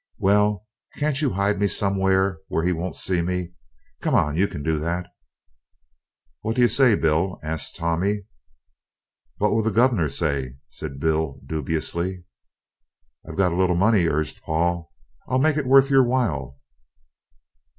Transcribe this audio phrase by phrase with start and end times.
[0.17, 3.53] "Well, can't you hide me somewhere where he won't see me?
[4.01, 5.07] Come, you can do that?"
[6.41, 8.23] "What do you say, Bill?" asked Tommy.
[9.37, 12.23] "What'll the Guv'nor say?" said Bill dubiously.
[13.29, 14.91] "I've got a little money," urged Paul.
[15.27, 16.57] "I'll make it worth your while."